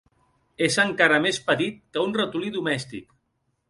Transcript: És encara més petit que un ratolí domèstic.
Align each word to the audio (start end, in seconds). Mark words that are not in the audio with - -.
És 0.67 0.77
encara 0.85 1.21
més 1.27 1.41
petit 1.51 1.79
que 1.93 2.09
un 2.09 2.19
ratolí 2.23 2.53
domèstic. 2.61 3.11